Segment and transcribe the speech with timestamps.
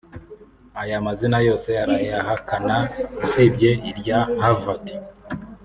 [0.81, 2.77] Aya mazina yose arayahakana
[3.25, 4.85] usibye irya Havard